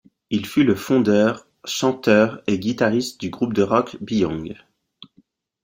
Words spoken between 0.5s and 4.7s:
le fondeur, chanteur et guitariste du groupe de rock Beyond.